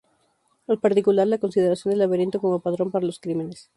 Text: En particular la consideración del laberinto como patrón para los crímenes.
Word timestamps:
En 0.67 0.79
particular 0.79 1.27
la 1.27 1.37
consideración 1.37 1.91
del 1.91 1.99
laberinto 1.99 2.41
como 2.41 2.59
patrón 2.59 2.89
para 2.89 3.05
los 3.05 3.19
crímenes. 3.19 3.69